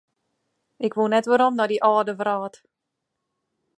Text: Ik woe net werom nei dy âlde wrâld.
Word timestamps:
Ik 0.85 0.93
woe 0.97 1.09
net 1.11 1.29
werom 1.31 1.55
nei 1.57 1.69
dy 1.69 1.77
âlde 1.91 2.13
wrâld. 2.19 2.55